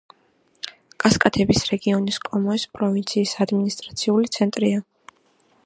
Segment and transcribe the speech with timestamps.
[1.03, 4.81] კასკადების რეგიონის კომოეს პროვინციის ადმინისტრაციული ცენტრია.